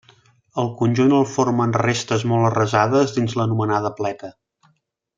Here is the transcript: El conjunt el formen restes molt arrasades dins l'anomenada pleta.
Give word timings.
El 0.61 0.69
conjunt 0.79 1.13
el 1.17 1.27
formen 1.33 1.75
restes 1.81 2.25
molt 2.33 2.49
arrasades 2.49 3.17
dins 3.19 3.39
l'anomenada 3.41 3.93
pleta. 4.03 4.35